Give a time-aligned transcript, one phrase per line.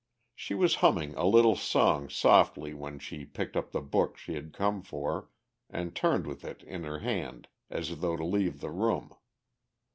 [0.33, 4.51] She was humming a little song softly when she picked up the book she had
[4.51, 5.29] come for
[5.69, 9.13] and turned with it in her hand as though to leave the room.